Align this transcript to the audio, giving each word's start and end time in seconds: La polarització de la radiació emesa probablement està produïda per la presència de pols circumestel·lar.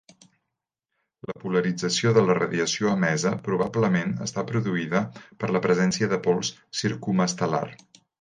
La 1.31 1.35
polarització 1.41 2.13
de 2.15 2.23
la 2.29 2.37
radiació 2.39 2.93
emesa 2.99 3.33
probablement 3.47 4.15
està 4.29 4.45
produïda 4.53 5.03
per 5.43 5.51
la 5.57 5.61
presència 5.67 6.11
de 6.15 6.19
pols 6.29 6.51
circumestel·lar. 6.81 7.63